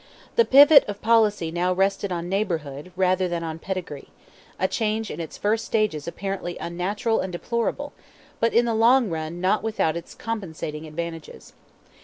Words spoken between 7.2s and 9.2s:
deplorable, but in the long